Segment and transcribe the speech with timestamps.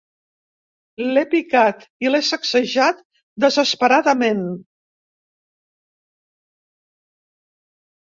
[1.07, 3.03] L'he picat i l'he sacsejat
[3.45, 4.41] desesperadament.